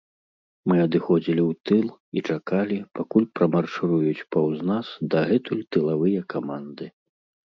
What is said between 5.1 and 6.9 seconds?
дагэтуль тылавыя каманды.